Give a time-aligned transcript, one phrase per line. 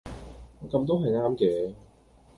[0.67, 1.73] 噉都係啱嘅